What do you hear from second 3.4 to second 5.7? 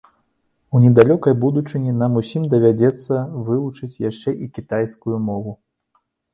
вывучыць яшчэ і кітайскую мову.